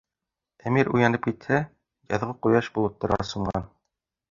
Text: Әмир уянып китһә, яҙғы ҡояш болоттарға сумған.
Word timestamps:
Әмир 0.71 0.89
уянып 0.93 1.27
китһә, 1.27 1.59
яҙғы 2.15 2.33
ҡояш 2.47 2.73
болоттарға 2.79 3.21
сумған. 3.35 3.71